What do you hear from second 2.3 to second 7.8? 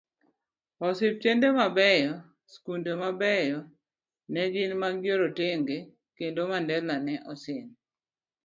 skunde mabeyo negin magjorotenge, kendo Mandela ne osin